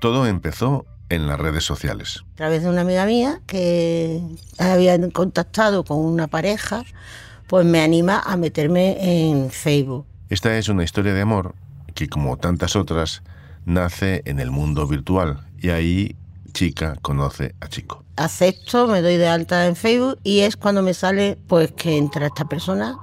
[0.00, 2.24] Todo empezó en las redes sociales.
[2.34, 4.20] A través de una amiga mía que
[4.58, 6.84] había contactado con una pareja,
[7.46, 10.06] pues me anima a meterme en Facebook.
[10.28, 11.54] Esta es una historia de amor
[11.94, 13.22] que, como tantas otras,
[13.64, 16.16] nace en el mundo virtual y ahí
[16.52, 18.04] chica conoce a chico.
[18.16, 22.26] Acepto, me doy de alta en Facebook y es cuando me sale pues que entra
[22.26, 22.96] esta persona.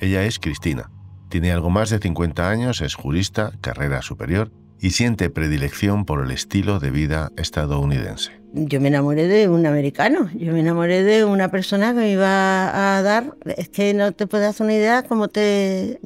[0.00, 0.90] Ella es Cristina.
[1.34, 6.30] Tiene algo más de 50 años, es jurista, carrera superior y siente predilección por el
[6.30, 8.40] estilo de vida estadounidense.
[8.52, 12.98] Yo me enamoré de un americano, yo me enamoré de una persona que me iba
[12.98, 15.98] a dar, es que no te puedes hacer una idea cómo te...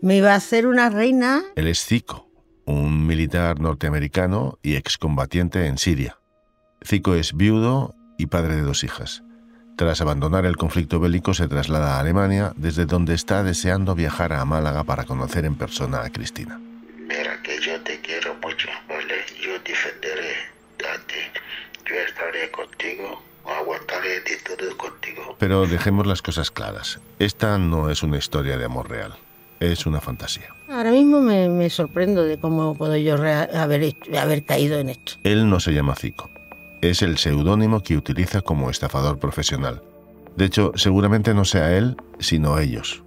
[0.00, 1.42] me iba a hacer una reina.
[1.54, 2.30] Él es Zico,
[2.64, 6.18] un militar norteamericano y excombatiente en Siria.
[6.82, 9.22] Zico es viudo y padre de dos hijas.
[9.76, 14.42] Tras abandonar el conflicto bélico se traslada a Alemania, desde donde está deseando viajar a
[14.46, 16.58] Málaga para conocer en persona a Cristina.
[16.96, 19.14] Mira que yo te quiero mucho, ¿vale?
[19.38, 20.32] Yo defenderé
[20.80, 21.20] a ti.
[21.86, 25.36] Yo estaré contigo, aguantaré de todo contigo.
[25.38, 26.98] Pero dejemos las cosas claras.
[27.18, 29.14] Esta no es una historia de amor real.
[29.60, 30.48] Es una fantasía.
[30.70, 35.12] Ahora mismo me, me sorprendo de cómo puedo yo haber, haber caído en esto.
[35.22, 36.30] Él no se llama Zico.
[36.82, 39.82] Es el seudónimo que utiliza como estafador profesional.
[40.36, 43.02] De hecho, seguramente no sea él, sino ellos.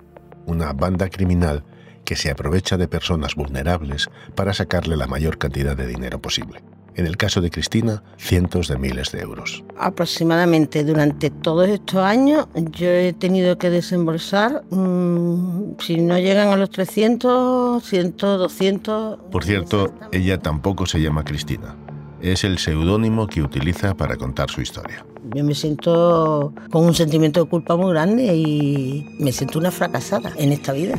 [0.46, 1.64] Una banda criminal
[2.04, 6.64] que se aprovecha de personas vulnerables para sacarle la mayor cantidad de dinero posible.
[6.96, 9.64] En el caso de Cristina, cientos de miles de euros.
[9.78, 16.58] Aproximadamente durante todos estos años yo he tenido que desembolsar, mm, si no llegan a
[16.58, 19.20] los 300, 100, 200...
[19.32, 21.76] Por cierto, ella tampoco se llama Cristina.
[22.22, 25.06] Es el seudónimo que utiliza para contar su historia.
[25.34, 30.34] Yo me siento con un sentimiento de culpa muy grande y me siento una fracasada
[30.38, 30.96] en esta vida.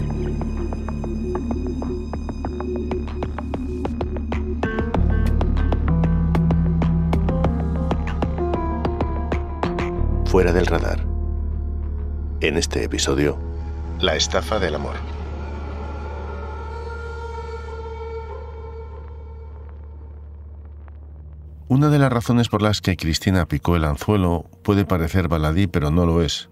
[10.25, 11.05] Fuera del radar.
[12.41, 13.37] En este episodio,
[14.01, 14.95] la estafa del amor.
[21.71, 25.93] Una de las razones por las que Cristina picó el anzuelo puede parecer baladí, pero
[25.93, 26.49] no lo es.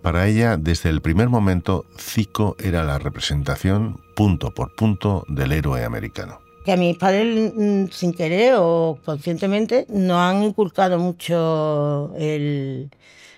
[0.00, 5.84] Para ella, desde el primer momento, Zico era la representación, punto por punto, del héroe
[5.84, 6.38] americano.
[6.64, 12.90] Que a mis padres, mm, sin querer o conscientemente, nos han inculcado mucho el-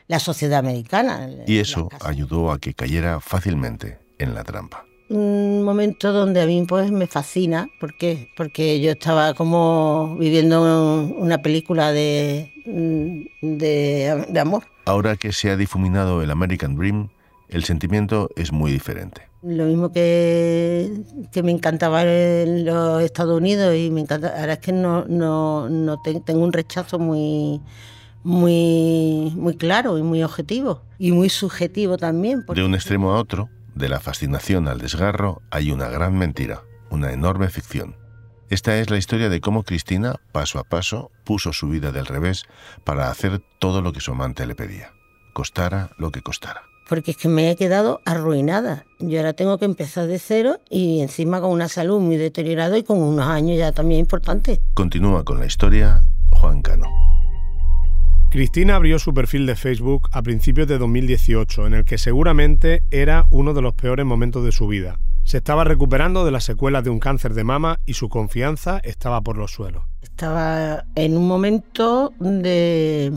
[0.09, 1.31] la sociedad americana.
[1.47, 4.85] Y eso ayudó a que cayera fácilmente en la trampa.
[5.13, 7.69] Un momento donde a mí pues me fascina.
[7.81, 8.29] ¿Por qué?
[8.37, 14.65] Porque yo estaba como viviendo una película de, mm, de, de amor.
[14.87, 17.09] Ahora que se ha difuminado el American Dream,
[17.49, 19.23] el sentimiento es muy diferente.
[19.43, 21.03] Lo mismo que,
[21.33, 24.33] que me encantaba en los Estados Unidos y me encanta.
[24.39, 27.61] Ahora es que no, no, no te- tengo un rechazo muy,
[28.23, 30.83] muy, muy claro y muy objetivo.
[30.99, 32.45] Y muy subjetivo también.
[32.47, 36.63] porque- De un extremo a otro, de la fascinación al desgarro, hay una gran mentira,
[36.91, 37.97] una enorme ficción.
[38.51, 42.45] Esta es la historia de cómo Cristina, paso a paso, puso su vida del revés
[42.85, 44.93] para hacer todo lo que su amante le pedía,
[45.33, 46.63] costara lo que costara.
[46.89, 48.85] porque es que me he quedado arruinada.
[48.99, 52.83] Yo ahora tengo que empezar de cero y encima con una salud muy deteriorada y
[52.83, 54.61] con unos años ya también importantes.
[54.75, 56.03] Continúa con la historia
[56.33, 56.89] Juan Cano.
[58.33, 63.27] Cristina abrió su perfil de Facebook a principios de 2018, en el que seguramente era
[63.29, 64.99] uno de los peores momentos de su vida.
[65.23, 69.21] Se estaba recuperando de las secuelas de un cáncer de mama y su confianza estaba
[69.21, 69.85] por los suelos.
[70.01, 73.13] Estaba en un momento de,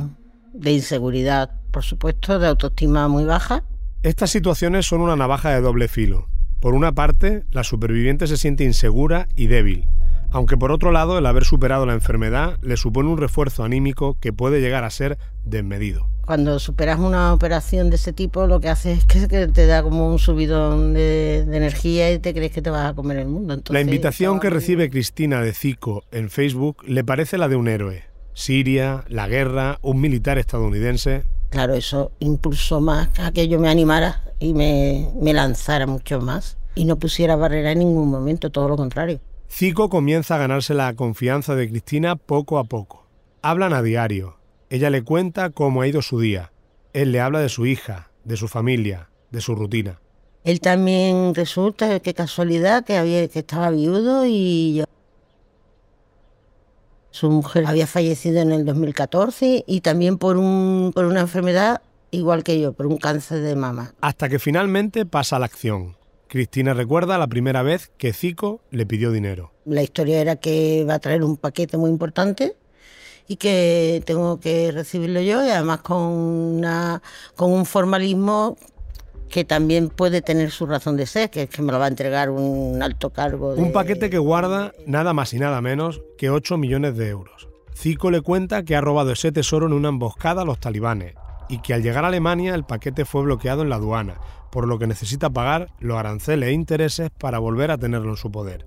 [0.53, 3.63] de inseguridad, por supuesto, de autoestima muy baja.
[4.03, 6.27] Estas situaciones son una navaja de doble filo.
[6.59, 9.87] Por una parte, la superviviente se siente insegura y débil,
[10.35, 14.33] aunque por otro lado el haber superado la enfermedad le supone un refuerzo anímico que
[14.33, 16.09] puede llegar a ser desmedido.
[16.25, 20.11] Cuando superas una operación de ese tipo, lo que hace es que te da como
[20.11, 23.53] un subidón de, de energía y te crees que te vas a comer el mundo.
[23.53, 27.69] La Entonces, invitación que recibe Cristina de Zico en Facebook le parece la de un
[27.69, 28.03] héroe.
[28.33, 31.23] Siria, la guerra, un militar estadounidense.
[31.49, 36.57] Claro, eso impulsó más a que yo me animara y me, me lanzara mucho más.
[36.75, 39.21] Y no pusiera barrera en ningún momento, todo lo contrario.
[39.49, 43.05] Zico comienza a ganarse la confianza de Cristina poco a poco.
[43.41, 44.37] Hablan a diario.
[44.69, 46.51] Ella le cuenta cómo ha ido su día.
[46.93, 49.99] Él le habla de su hija, de su familia, de su rutina.
[50.43, 54.85] Él también resulta, qué casualidad, que, había, que estaba viudo y yo-
[57.11, 61.81] su mujer había fallecido en el 2014 y también por, un, por una enfermedad
[62.11, 63.93] igual que yo, por un cáncer de mama.
[64.01, 65.95] Hasta que finalmente pasa la acción.
[66.35, 69.53] Cristina recuerda la primera vez que Zico le pidió dinero.
[69.63, 72.57] La historia era que va a traer un paquete muy importante
[73.25, 77.01] y que tengo que recibirlo yo y además con, una,
[77.37, 78.57] con un formalismo
[79.29, 81.87] que también puede tener su razón de ser, que es que me lo va a
[81.87, 83.53] entregar un alto cargo.
[83.53, 87.47] Un paquete que guarda nada más y nada menos que 8 millones de euros.
[87.73, 91.15] Zico le cuenta que ha robado ese tesoro en una emboscada a los talibanes
[91.49, 94.19] y que al llegar a Alemania el paquete fue bloqueado en la aduana,
[94.51, 98.31] por lo que necesita pagar los aranceles e intereses para volver a tenerlo en su
[98.31, 98.65] poder.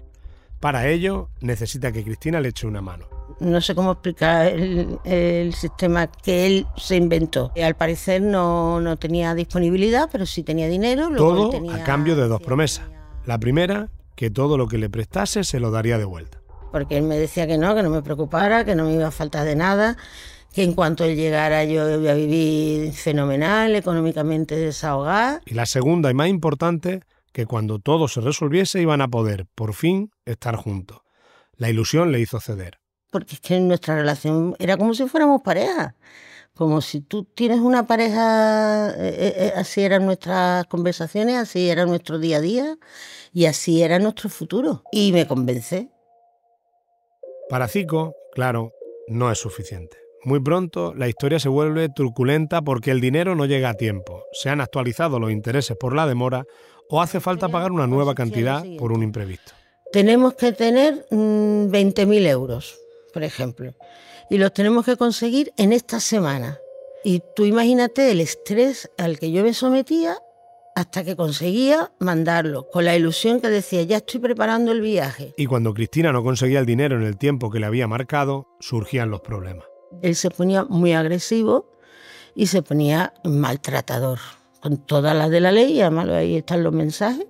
[0.61, 3.07] Para ello, necesita que Cristina le eche una mano.
[3.39, 7.53] No sé cómo explicar el, sistema que él se inventó.
[7.63, 11.11] Al parecer no, no tenía disponibilidad, pero sí tenía dinero.
[11.17, 12.85] Todo a cambio de dos promesas.
[13.25, 16.41] La primera, que todo lo que le prestase se lo daría de vuelta.
[16.73, 19.13] Porque él me decía que no, que no me preocupara, que no me iba a
[19.13, 19.97] faltar de nada,
[20.59, 25.41] que en cuanto él llegara yo iba a vivir fenomenal, económicamente desahogada.
[25.47, 29.73] Y la segunda y más importante, que cuando todo se resolviese iban a poder, por
[29.73, 30.99] fin, estar juntos.
[31.55, 32.81] La ilusión le hizo ceder.
[33.13, 35.95] Porque es que nuestra relación era como si fuéramos pareja.
[36.55, 41.87] Como si tú tienes una pareja, eh, eh, eh, así eran nuestras conversaciones, así era
[41.87, 42.79] nuestro día a día
[43.33, 44.83] y así era nuestro futuro.
[44.91, 45.89] Y me convence.
[47.49, 48.73] Para Zico, claro,
[49.07, 50.08] no es suficiente.
[50.25, 54.51] Muy pronto la historia se vuelve truculenta porque el dinero no llega a tiempo, se
[54.51, 56.45] han actualizado los intereses por la demora
[56.89, 59.53] o hace falta pagar una nueva cantidad por un imprevisto.
[59.93, 62.79] Tenemos que tener 20.000 mm, euros,
[63.13, 63.75] por ejemplo,
[64.29, 66.59] y los tenemos que conseguir en esta semana.
[67.05, 70.19] Y tú imagínate el estrés al que yo me sometía
[70.75, 75.35] hasta que conseguía mandarlo, con la ilusión que decía, ya estoy preparando el viaje.
[75.37, 79.11] Y cuando Cristina no conseguía el dinero en el tiempo que le había marcado, surgían
[79.11, 79.65] los problemas.
[80.03, 81.67] Él se ponía muy agresivo
[82.35, 84.19] y se ponía maltratador
[84.61, 87.27] con todas las de la ley, y además ahí están los mensajes.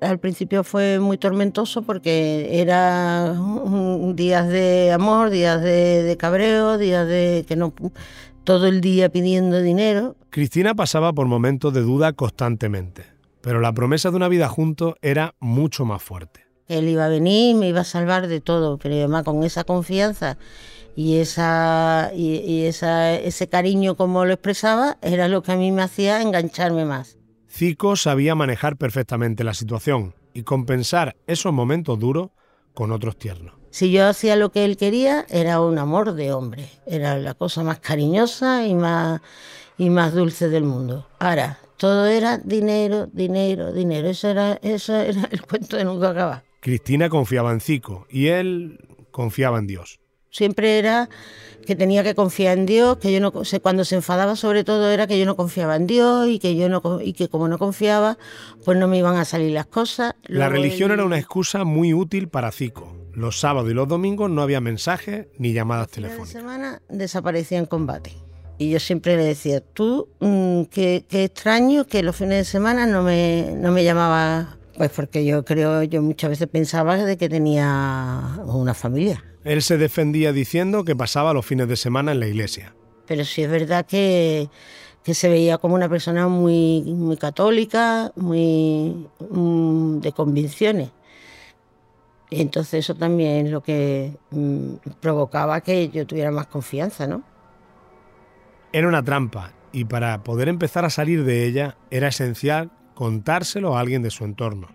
[0.00, 3.34] Al principio fue muy tormentoso porque era
[4.14, 7.72] días de amor, días de, cabreo, días de que no
[8.44, 10.16] todo el día pidiendo dinero.
[10.30, 13.04] Cristina pasaba por momentos de duda constantemente,
[13.40, 16.46] pero la promesa de una vida juntos era mucho más fuerte.
[16.68, 20.36] Él iba a venir, me iba a salvar de todo, pero además con esa confianza
[20.96, 25.82] y, esa, y, esa, ese cariño como lo expresaba era lo que a mí me
[25.82, 27.18] hacía engancharme más.
[27.50, 32.30] Zico sabía manejar perfectamente la situación y compensar esos momentos duros
[32.72, 33.54] con otros tiernos.
[33.70, 37.62] Si yo hacía lo que él quería, era un amor de hombre, era la cosa
[37.62, 39.20] más cariñosa y más,
[39.76, 41.06] y más dulce del mundo.
[41.18, 44.08] Ahora, todo era dinero, dinero, dinero.
[44.08, 46.44] Eso era, eso era el cuento de nunca acabar.
[46.60, 50.00] Cristina confiaba en Zico y él confiaba en Dios.
[50.36, 51.08] Siempre era
[51.66, 55.06] que tenía que confiar en Dios, que yo no cuando se enfadaba sobre todo era
[55.06, 58.18] que yo no confiaba en Dios y que yo no y que como no confiaba,
[58.62, 60.14] pues no me iban a salir las cosas.
[60.24, 62.94] la religión era una excusa muy útil para Zico.
[63.14, 66.34] Los sábados y los domingos no había mensajes ni llamadas telefónicas.
[66.34, 68.12] La semana desaparecía en combate.
[68.58, 73.02] Y yo siempre le decía, tú, mm, qué, extraño que los fines de semana no
[73.02, 78.38] me, no me llamaba, pues porque yo creo, yo muchas veces pensaba de que tenía
[78.44, 79.24] una familia.
[79.46, 82.74] Él se defendía diciendo que pasaba los fines de semana en la iglesia.
[83.06, 84.48] Pero sí es verdad que,
[85.04, 90.90] se veía como una persona muy, muy católica, muy mm, de convicciones.
[92.28, 97.22] Y entonces eso también es lo que mm, provocaba que yo tuviera más confianza, ¿no?
[98.72, 103.80] Era una trampa y para poder empezar a salir de ella era esencial contárselo a
[103.80, 104.70] alguien de su entorno,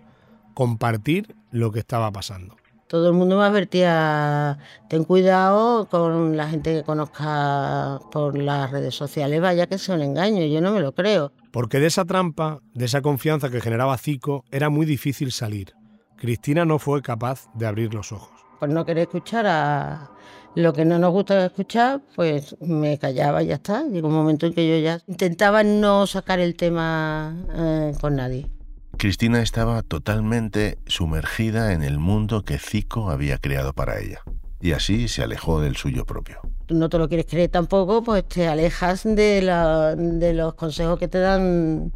[0.54, 2.56] compartir lo que estaba pasando
[2.92, 4.58] todo el mundo me advertía,
[4.90, 10.02] ten cuidado con la gente que conozca por las redes sociales, vaya que sea un
[10.02, 11.32] engaño, yo no me lo creo.
[11.52, 15.72] Porque de esa trampa, de esa confianza que generaba Zico, era muy difícil salir.
[16.18, 18.44] Cristina no fue capaz de abrir los ojos.
[18.60, 20.10] Por no querer escuchar a
[20.54, 23.84] lo que no nos gusta escuchar, pues me callaba y ya está.
[23.84, 28.50] Llegó un momento en que yo ya intentaba no sacar el tema eh, con nadie.
[29.02, 34.22] Cristina estaba totalmente sumergida en el mundo que Zico había creado para ella,
[34.60, 36.38] y así se alejó del suyo propio.
[36.68, 39.42] No te lo quieres creer tampoco, pues te alejas de,
[40.36, 41.92] los consejos que te dan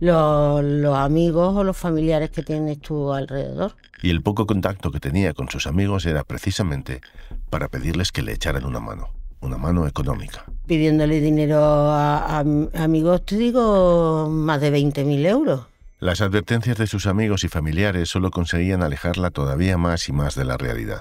[0.00, 3.76] los, los amigos o los familiares que tienes tú alrededor.
[4.02, 7.02] Y el poco contacto que tenía con sus amigos era precisamente
[7.50, 9.10] para pedirles que le echaran una mano
[9.42, 10.46] una mano económica.
[10.66, 12.40] Pidiéndole dinero a, a
[12.82, 15.66] amigos, te digo, más de 20.000 euros.
[15.98, 20.44] Las advertencias de sus amigos y familiares solo conseguían alejarla todavía más y más de
[20.44, 21.00] la realidad.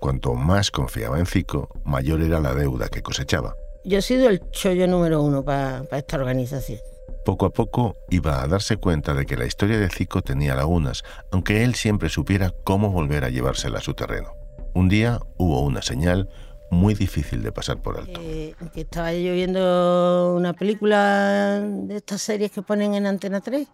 [0.00, 3.54] Cuanto más confiaba en Zico, mayor era la deuda que cosechaba.
[3.84, 6.78] Yo he sido el chollo número uno para esta organización.
[7.26, 11.02] Poco a poco iba a darse cuenta de que la historia de Zico tenía lagunas,
[11.30, 14.32] aunque él siempre supiera cómo volver a llevársela a su terreno.
[14.72, 16.30] Un día hubo una señal
[16.70, 18.20] muy difícil de pasar por alto.
[18.22, 23.68] Eh, que estaba yo viendo una película de estas series que ponen en Antena 3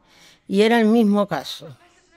[0.48, 1.68] y era el mismo caso.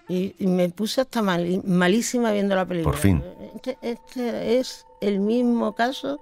[0.08, 2.92] Y, y me puse hasta mal, malísima viendo la película.
[2.94, 3.24] Por fin.
[3.56, 6.20] Este, este es el mismo caso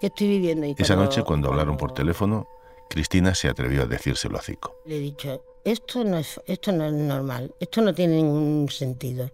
[0.00, 0.66] que estoy viviendo.
[0.66, 2.46] Y Esa cuando- noche, cuando hablaron por teléfono,
[2.90, 4.74] Cristina se atrevió a decírselo a Zico.
[4.84, 9.30] Le he dicho, esto no es, esto no es normal, esto no tiene ningún sentido.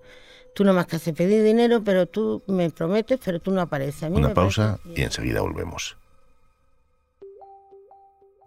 [0.54, 4.04] Tú no más que haces pedir dinero, pero tú me prometes, pero tú no apareces.
[4.04, 5.96] A mí Una me pausa parece- y enseguida volvemos.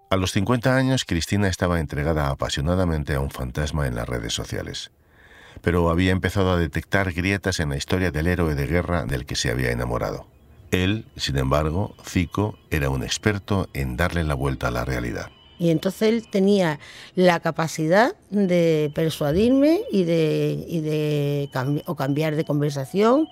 [0.10, 4.92] A los 50 años, Cristina estaba entregada apasionadamente a un fantasma en las redes sociales,
[5.62, 9.36] pero había empezado a detectar grietas en la historia del héroe de guerra del que
[9.36, 10.26] se había enamorado.
[10.72, 15.28] Él, sin embargo, Zico, era un experto en darle la vuelta a la realidad.
[15.60, 16.80] Y entonces él tenía
[17.16, 23.28] la capacidad de persuadirme y de, y de cambi- o cambiar de conversación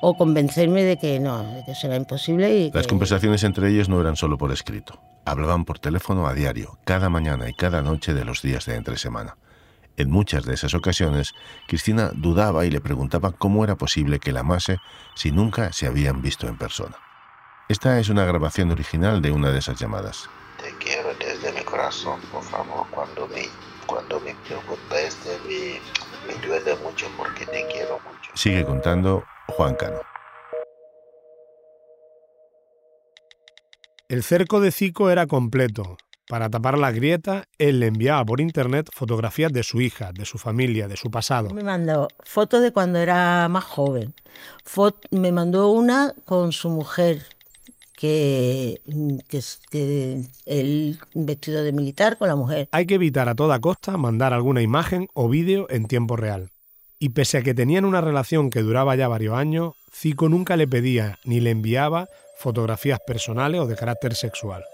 [0.00, 2.54] o convencerme de que no, de que eso era imposible.
[2.56, 5.00] Y Las que- conversaciones entre ellos no eran solo por escrito.
[5.26, 8.98] Hablaban por teléfono a diario, cada mañana y cada noche de los días de entre
[8.98, 9.36] semana.
[9.96, 11.34] En muchas de esas ocasiones,
[11.66, 14.78] Cristina dudaba y le preguntaba cómo era posible que la amase
[15.14, 16.96] si nunca se habían visto en persona.
[17.68, 20.28] Esta es una grabación original de una de esas llamadas.
[20.60, 23.48] Te quiero desde mi corazón, por favor, cuando me,
[23.86, 25.78] cuando me preguntas de mí,
[26.26, 28.30] me duele mucho porque te quiero mucho.
[28.34, 30.13] Sigue contando Juan Cano.
[34.08, 35.96] El cerco de Zico era completo.
[36.28, 40.38] Para tapar la grieta, él le enviaba por internet fotografías de su hija, de su
[40.38, 41.50] familia, de su pasado.
[41.50, 44.14] Me mandó fotos de cuando era más joven.
[44.64, 47.22] Fot- me mandó una con su mujer,
[47.96, 48.80] que,
[49.28, 52.68] que, que él vestido de militar con la mujer.
[52.72, 56.50] Hay que evitar a toda costa mandar alguna imagen o vídeo en tiempo real.
[56.98, 60.66] Y pese a que tenían una relación que duraba ya varios años, Zico nunca le
[60.66, 64.64] pedía ni le enviaba fotografías personales o de carácter sexual.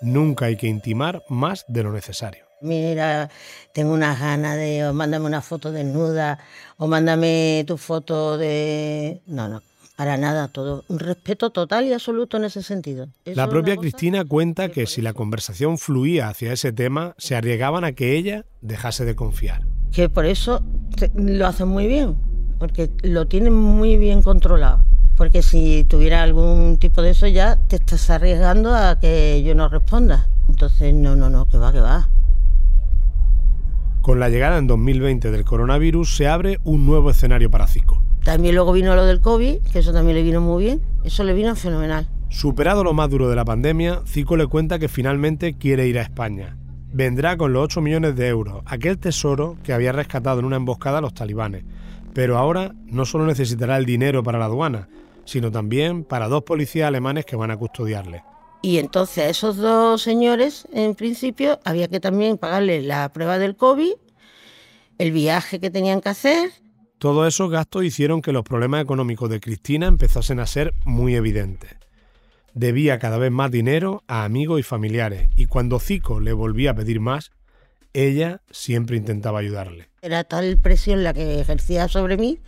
[0.00, 2.44] Nunca hay que intimar más de lo necesario.
[2.60, 3.30] Mira,
[3.72, 6.38] tengo unas ganas de, o mándame una foto desnuda,
[6.76, 9.20] o mándame tu foto de...
[9.26, 9.62] No, no,
[9.96, 10.84] para nada, todo.
[10.88, 13.08] Un respeto total y absoluto en ese sentido.
[13.24, 17.84] Eso La propia Cristina cuenta que si la conversación fluía hacia ese tema, se arriesgaban
[17.84, 19.62] a que ella dejase de confiar.
[19.92, 20.62] Que por eso
[21.14, 22.16] lo hacen muy bien,
[22.58, 24.84] porque lo tienen muy bien controlado.
[25.18, 29.68] Porque si tuviera algún tipo de eso ya te estás arriesgando a que yo no
[29.68, 30.28] responda.
[30.48, 32.08] Entonces, no, no, no, que va, que va.
[34.00, 38.00] Con la llegada en 2020 del coronavirus se abre un nuevo escenario para Zico.
[38.22, 40.80] También luego vino lo del COVID, que eso también le vino muy bien.
[41.02, 42.08] Eso le vino fenomenal.
[42.30, 46.02] Superado lo más duro de la pandemia, Zico le cuenta que finalmente quiere ir a
[46.02, 46.56] España.
[46.92, 50.98] Vendrá con los 8 millones de euros, aquel tesoro que había rescatado en una emboscada
[50.98, 51.64] a los talibanes.
[52.14, 54.88] Pero ahora no solo necesitará el dinero para la aduana,
[55.28, 58.24] sino también para dos policías alemanes que van a custodiarle.
[58.62, 63.54] Y entonces a esos dos señores, en principio, había que también pagarles la prueba del
[63.54, 63.92] COVID,
[64.96, 66.50] el viaje que tenían que hacer.
[66.96, 71.76] Todos esos gastos hicieron que los problemas económicos de Cristina empezasen a ser muy evidentes.
[72.54, 76.74] Debía cada vez más dinero a amigos y familiares, y cuando Zico le volvía a
[76.74, 77.32] pedir más,
[77.92, 79.90] ella siempre intentaba ayudarle.
[80.00, 82.40] Era tal presión la que ejercía sobre mí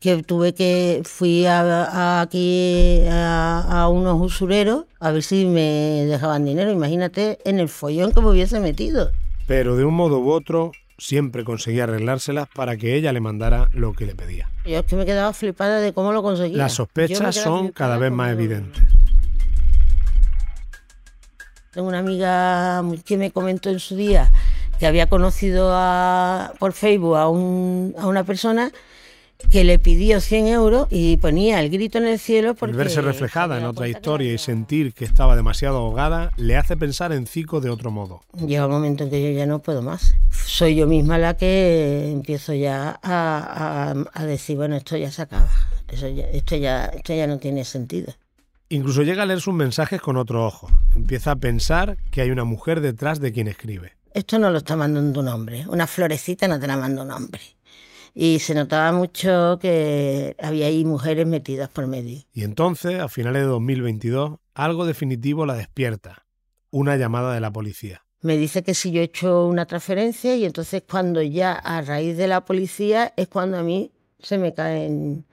[0.00, 6.06] que tuve que fui a, a- aquí a, a unos usureros a ver si me
[6.06, 6.70] dejaban dinero.
[6.70, 9.12] Imagínate en el follón que me hubiese metido.
[9.46, 13.92] Pero de un modo u otro, siempre conseguía arreglárselas para que ella le mandara lo
[13.92, 14.48] que le pedía.
[14.64, 16.56] Yo es que me quedaba flipada de cómo lo conseguía.
[16.58, 18.82] Las sospechas son cada vez más evidentes.
[21.72, 24.30] Tengo una amiga que me comentó en su día
[24.78, 28.70] que había conocido a- por Facebook a, un- a una persona
[29.50, 32.72] que le pidió 100 euros y ponía el grito en el cielo porque...
[32.72, 37.12] El verse reflejada en otra historia y sentir que estaba demasiado ahogada le hace pensar
[37.12, 38.22] en Zico de otro modo.
[38.46, 40.14] Llega un momento en que yo ya no puedo más.
[40.30, 45.22] Soy yo misma la que empiezo ya a, a- a decir, bueno, esto ya se
[45.22, 45.48] acaba.
[45.88, 48.12] Eso ya- esto, ya, esto ya no tiene sentido.
[48.68, 50.70] Incluso llega a leer sus mensajes con otro ojo.
[50.94, 53.94] Empieza a pensar que hay una mujer detrás de quien escribe.
[54.14, 55.64] Esto no lo está mandando un hombre.
[55.68, 57.40] Una florecita no te la manda un hombre.
[58.14, 62.20] Y se notaba mucho que había ahí mujeres metidas por medio.
[62.32, 66.26] Y entonces, a finales de 2022, algo definitivo la despierta.
[66.70, 68.02] Una llamada de la policía.
[68.22, 72.16] Me dice que si yo he hecho una transferencia y entonces cuando ya a raíz
[72.16, 75.24] de la policía es cuando a mí se me caen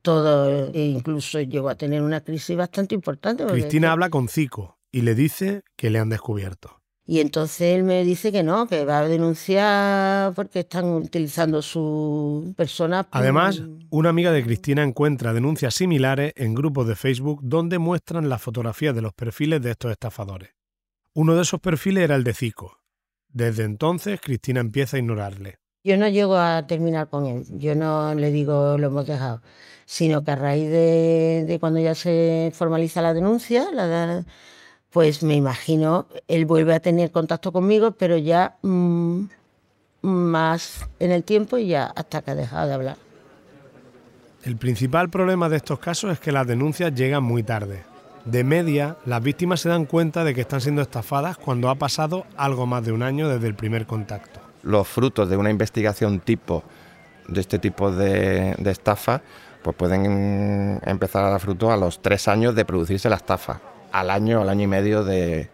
[0.00, 3.44] todo e incluso llego a tener una crisis bastante importante.
[3.46, 6.80] Cristina habla con Zico y le dice que le han descubierto.
[7.06, 12.54] Y entonces él me dice que no, que va a denunciar porque están utilizando su
[12.56, 13.06] persona.
[13.10, 18.40] Además, una amiga de Cristina encuentra denuncias similares en grupos de Facebook donde muestran las
[18.40, 20.54] fotografías de los perfiles de estos estafadores.
[21.12, 22.80] Uno de esos perfiles era el de Zico.
[23.28, 25.58] Desde entonces, Cristina empieza a ignorarle.
[25.84, 29.42] Yo no llego a terminar con él, yo no le digo lo hemos dejado,
[29.84, 34.24] sino que a raíz de, cuando ya se formaliza la denuncia, la,
[34.94, 39.22] pues me imagino, él vuelve a tener contacto conmigo, pero ya mm,
[40.02, 42.96] más en el tiempo y ya hasta que ha dejado de hablar.
[44.44, 47.82] El principal problema de estos casos es que las denuncias llegan muy tarde.
[48.24, 52.24] De media, las víctimas se dan cuenta de que están siendo estafadas cuando ha pasado
[52.36, 54.38] algo más de un año desde el primer contacto.
[54.62, 56.62] Los frutos de una investigación tipo
[57.26, 59.22] de este tipo de, de estafa
[59.60, 64.10] pues pueden empezar a dar fruto a los tres años de producirse la estafa al
[64.10, 65.48] año, al año y medio de,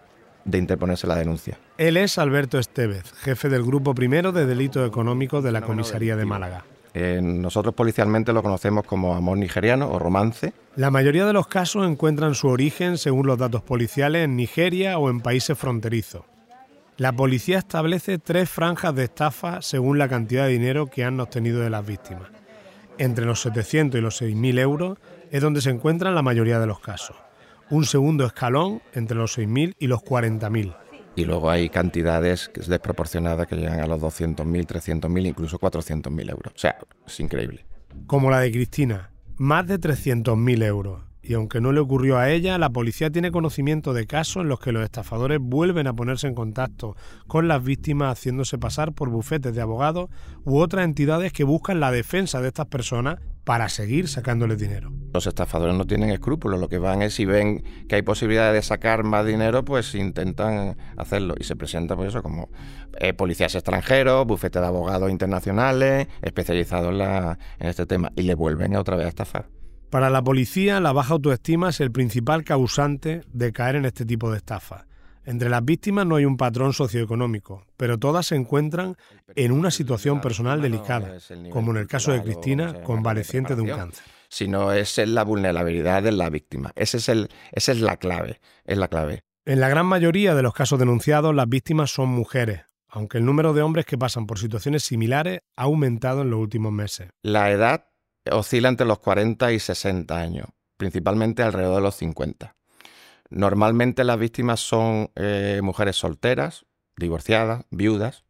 [0.51, 1.59] interponerse la denuncia.
[1.77, 6.25] Él es Alberto Estevez, jefe del Grupo Primero de Delitos Económicos de la Comisaría de
[6.25, 6.65] Málaga.
[6.95, 10.55] Eh, nosotros policialmente lo conocemos como amor nigeriano o romance.
[10.75, 15.11] La mayoría de los casos encuentran su origen, según los datos policiales, en Nigeria o
[15.11, 16.23] en países fronterizos.
[16.97, 21.61] La policía establece tres franjas de estafa según la cantidad de dinero que han obtenido
[21.61, 22.31] de las víctimas.
[22.97, 24.99] Entre los 700 y los 6.000 euros
[25.31, 27.17] es donde se encuentran la mayoría de los casos
[27.71, 30.77] un segundo escalón entre los 6.000 y los 40.000.
[31.17, 36.53] Y luego hay cantidades desproporcionadas que llegan a los 200.000, 300.000, incluso 400.000 euros.
[36.55, 37.65] O sea, es increíble.
[38.07, 41.10] Como la de Cristina, más de 300.000 euros.
[41.31, 44.59] Y aunque no le ocurrió a ella, la policía tiene conocimiento de casos en los
[44.59, 46.97] que los estafadores vuelven a ponerse en contacto
[47.29, 50.11] con las víctimas haciéndose pasar por bufetes de abogados
[50.45, 54.91] u otras entidades que buscan la defensa de estas personas para seguir sacándoles dinero.
[55.15, 58.63] Los estafadores no tienen escrúpulos, lo que van es si ven que hay posibilidad de
[58.63, 62.49] sacar más dinero, pues intentan hacerlo y se presentan por pues eso como
[62.99, 66.93] eh, policías extranjeros, bufetes de abogados internacionales especializados
[67.61, 69.60] en, este tema y le vuelven a otra vez a estafar.
[69.91, 74.31] Para la policía, la baja autoestima es el principal causante de caer en este tipo
[74.31, 74.87] de estafa.
[75.25, 78.97] Entre las víctimas no hay un patrón socioeconómico, pero todas se encuentran
[79.35, 81.19] en una situación personal delicada,
[81.51, 84.05] como en el caso de Cristina, convaleciente de un cáncer.
[84.29, 86.71] Sino es la vulnerabilidad de la víctima.
[86.77, 89.25] Ese es el, esa es la clave, es la clave.
[89.45, 93.55] En la gran mayoría de los casos denunciados, las víctimas son mujeres, aunque el número
[93.55, 97.11] de hombres que pasan por situaciones similares ha aumentado en los últimos meses.
[97.23, 97.90] La edad
[98.31, 102.57] oscila entre los 40 y 60 años, principalmente alrededor de los 50.
[103.31, 106.67] Normalmente las víctimas son eh, mujeres solteras,
[106.97, 108.25] divorciadas, viudas,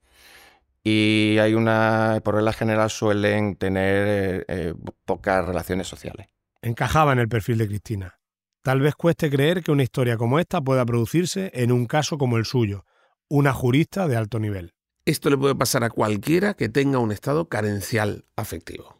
[0.83, 6.29] y hay una, por regla general suelen tener eh, eh, pocas relaciones sociales.
[6.63, 8.19] Encajaba en el perfil de Cristina.
[8.63, 12.37] Tal vez cueste creer que una historia como esta pueda producirse en un caso como
[12.37, 12.85] el suyo,
[13.29, 14.75] una jurista de alto nivel.
[15.07, 19.00] Esto le puede pasar a cualquiera que tenga un estado carencial afectivo.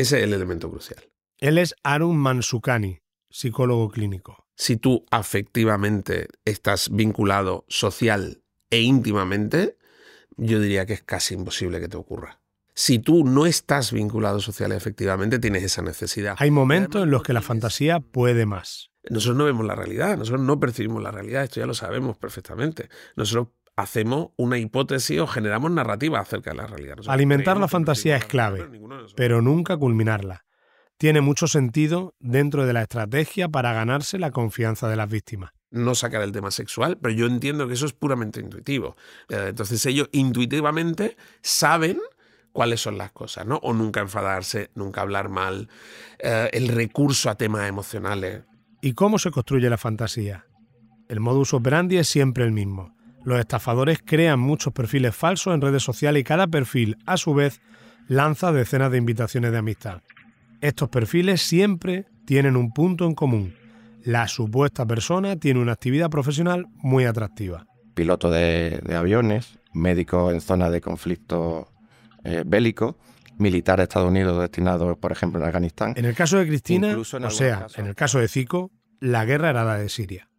[0.00, 1.04] Ese es el elemento crucial.
[1.40, 4.46] Él es Arun Mansukani, psicólogo clínico.
[4.56, 9.76] Si tú afectivamente estás vinculado social e íntimamente,
[10.38, 12.40] yo diría que es casi imposible que te ocurra.
[12.74, 16.34] Si tú no estás vinculado social y efectivamente, tienes esa necesidad.
[16.38, 18.90] Hay momentos en los que la fantasía puede más.
[19.10, 22.88] Nosotros no vemos la realidad, nosotros no percibimos la realidad, esto ya lo sabemos perfectamente.
[23.16, 23.48] Nosotros
[23.80, 26.96] hacemos una hipótesis o generamos narrativa acerca de la realidad.
[27.08, 28.68] Alimentar la fantasía es clave,
[29.16, 30.44] pero nunca culminarla.
[30.96, 35.52] Tiene mucho sentido dentro de la estrategia para ganarse la confianza de las víctimas.
[35.70, 38.96] No sacar el tema sexual, pero yo entiendo que eso es puramente intuitivo.
[39.28, 41.98] Eh, entonces ellos intuitivamente saben
[42.52, 43.56] cuáles son las cosas, ¿no?
[43.62, 45.68] O nunca enfadarse, nunca hablar mal,
[46.18, 48.42] eh, el recurso a temas emocionales.
[48.82, 50.46] ¿Y cómo se construye la fantasía?
[51.08, 52.94] El modus operandi es siempre el mismo.
[53.24, 57.60] Los estafadores crean muchos perfiles falsos en redes sociales y cada perfil, a su vez,
[58.08, 60.02] lanza decenas de invitaciones de amistad.
[60.60, 63.54] Estos perfiles siempre tienen un punto en común.
[64.02, 67.66] La supuesta persona tiene una actividad profesional muy atractiva.
[67.94, 71.68] Piloto de, aviones, médico en zona de conflicto
[72.24, 72.98] eh, bélico,
[73.36, 75.94] militar de Estados Unidos destinado, por ejemplo, en Afganistán.
[75.96, 79.64] En el caso de Cristina, o sea, en el caso de Zico, la guerra era
[79.64, 80.29] la de Siria.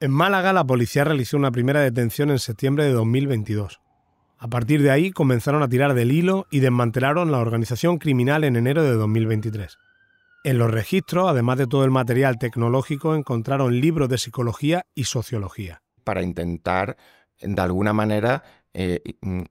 [0.00, 3.80] En Málaga, la policía realizó una primera detención en septiembre de 2022.
[4.38, 8.56] A partir de ahí comenzaron a tirar del hilo y desmantelaron la organización criminal en
[8.56, 9.78] enero de 2023.
[10.42, 15.80] En los registros, además de todo el material tecnológico, encontraron libros de psicología y sociología.
[16.02, 16.96] Para intentar,
[17.40, 18.42] de alguna manera,
[18.74, 19.42] eh, mm,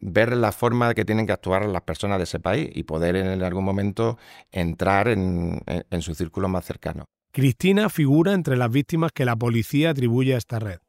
[0.00, 3.42] ver la forma que tienen que actuar las personas de ese país y poder en
[3.42, 4.18] algún momento
[4.50, 5.62] entrar en
[6.00, 7.06] su círculo más cercano.
[7.32, 10.80] Cristina figura entre las víctimas que la policía atribuye a esta red.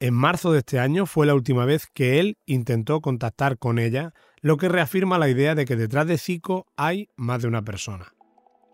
[0.00, 4.12] En marzo de este año fue la última vez que él intentó contactar con ella,
[4.40, 8.12] lo que reafirma la idea de que detrás de Zico hay más de una persona.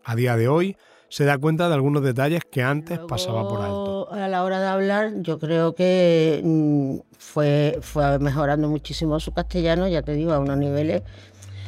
[0.03, 0.79] A día de hoy
[1.11, 4.11] se da cuenta de algunos detalles que antes pasaba por alto.
[4.11, 9.89] A la hora de hablar, yo creo que mm, fue, fue mejorando muchísimo su castellano,
[9.89, 11.03] ya te digo, a unos niveles,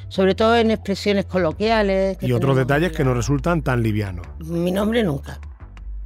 [0.09, 2.19] sobre todo en expresiones coloquiales.
[2.21, 4.27] Y otros detalles que no resultan tan livianos.
[4.41, 5.41] Mi nombre nunca.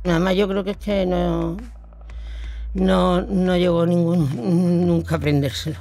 [0.04, 1.56] Además, yo creo que es que no,
[2.74, 5.78] no, no llegó ningún, nunca a aprendérselo.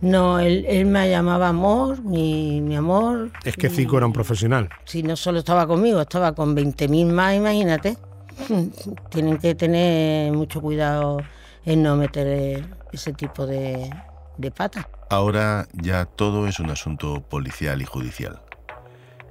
[0.00, 3.30] No, él, me llamaba amor, mi, mi amor.
[3.42, 4.68] Es que Zico era un profesional.
[4.84, 7.96] Si no solo estaba conmigo, estaba con 20.000 más, imagínate.
[9.08, 11.22] Tienen que tener mucho cuidado
[11.64, 13.90] en no meter ese tipo de,
[14.36, 14.86] de patas.
[15.10, 18.40] Ahora ya todo es un asunto policial y judicial.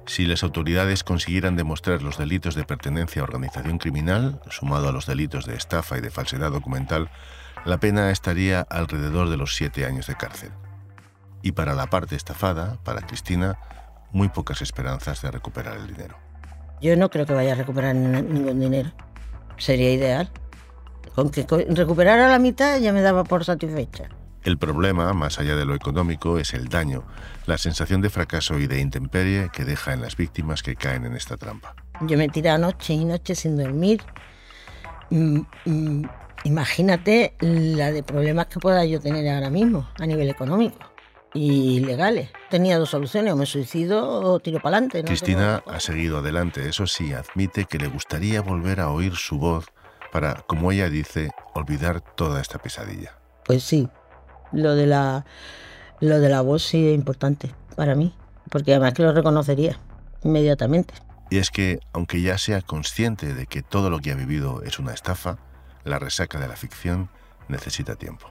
[0.06, 5.06] Si las autoridades consiguieran demostrar los delitos de pertenencia a organización criminal, sumado a los
[5.06, 7.10] delitos de estafa y de falsedad documental,
[7.64, 10.50] la pena estaría alrededor de los siete años de cárcel.
[11.42, 13.58] Y para la parte estafada, para Cristina,
[14.12, 16.16] muy pocas esperanzas de recuperar el dinero.
[16.82, 18.92] Yo no creo que vaya a recuperar ningún dinero.
[19.56, 20.30] Sería ideal.
[21.14, 24.08] Con que recuperara la mitad ya me daba por satisfecha.
[24.44, 27.04] El problema, más allá de lo económico, es el daño,
[27.46, 31.16] la sensación de fracaso y de intemperie que deja en las víctimas que caen en
[31.16, 31.74] esta trampa.
[32.02, 34.02] Yo me tiré noche y noche sin dormir.
[35.10, 36.02] Mm, mm,
[36.44, 40.76] Imagínate la de problemas que pueda yo tener ahora mismo a nivel económico
[41.32, 42.30] y legales.
[42.50, 45.02] Tenía dos soluciones, o me suicido o tiro para adelante.
[45.04, 49.64] Cristina ha seguido adelante, eso sí, admite que le gustaría volver a oír su voz
[50.12, 53.18] para, como ella dice, olvidar toda esta pesadilla.
[53.46, 53.88] Pues sí,
[54.54, 55.24] lo de la,
[56.00, 58.14] lo de la voz sí es importante para mí,
[58.50, 59.78] porque además que lo reconocería
[60.22, 60.94] inmediatamente.
[61.30, 64.78] Y es que, aunque ya sea consciente de que todo lo que ha vivido es
[64.78, 65.38] una estafa,
[65.84, 67.10] la resaca de la ficción
[67.48, 68.28] necesita tiempo.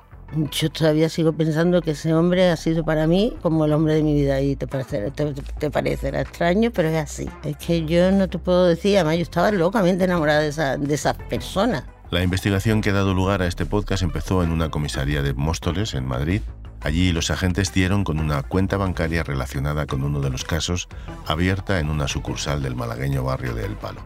[0.51, 4.03] Yo todavía sigo pensando que ese hombre ha sido para mí como el hombre de
[4.03, 7.29] mi vida y te, parecerá extraño, pero es así.
[7.43, 10.93] Es que yo no te puedo decir, además yo estaba locamente enamorada de esa, de
[10.93, 11.85] esa persona.
[12.11, 15.93] La investigación que ha dado lugar a este podcast empezó en una comisaría de Móstoles,
[15.93, 16.41] en Madrid.
[16.81, 20.89] Allí los agentes dieron con una cuenta bancaria relacionada con uno de los casos,
[21.25, 24.01] abierta en una sucursal del malagueño barrio de El Palo.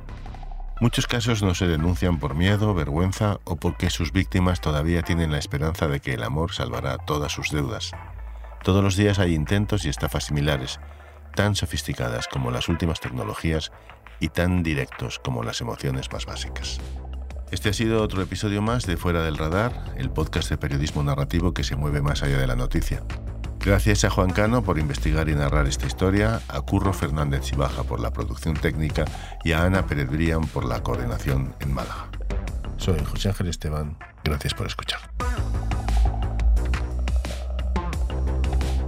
[0.79, 5.39] Muchos casos no se denuncian por miedo, vergüenza o porque sus víctimas todavía tienen la
[5.39, 7.91] esperanza de que el amor salvará todas sus deudas.
[8.63, 10.79] Todos los días hay intentos y estafas similares,
[11.35, 13.71] tan sofisticadas como las últimas tecnologías
[14.19, 16.79] y tan directos como las emociones más básicas.
[17.49, 21.53] Este ha sido otro episodio más de Fuera del Radar, el podcast de periodismo narrativo
[21.53, 23.03] que se mueve más allá de la noticia.
[23.61, 28.01] Gracias a Juan Cano por investigar y narrar esta historia, a Curro Fernández Baja por
[28.01, 29.05] la producción técnica
[29.45, 32.09] y a Ana Pérez Brian por la coordinación en Málaga.
[32.75, 34.99] Soy José Ángel Esteban, gracias por escuchar.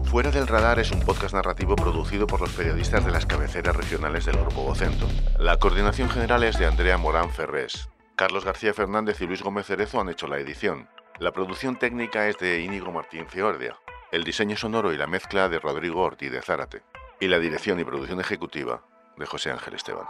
[0.03, 4.25] Fuera del Radar es un podcast narrativo producido por los periodistas de las cabeceras regionales
[4.25, 5.07] del Grupo Vocento.
[5.37, 7.87] La coordinación general es de Andrea Morán Ferrés.
[8.19, 10.89] Carlos García Fernández y Luis Gómez Cerezo han hecho la edición.
[11.19, 13.77] La producción técnica es de Íñigo Martín Fiordia
[14.11, 16.81] el diseño sonoro y la mezcla de Rodrigo Ortiz de Zárate,
[17.19, 18.83] y la dirección y producción ejecutiva
[19.17, 20.07] de José Ángel Esteban.